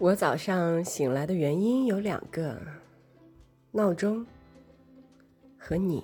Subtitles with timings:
[0.00, 2.58] 我早上醒来的原因有两个
[3.70, 4.24] 闹钟
[5.58, 6.02] 和你。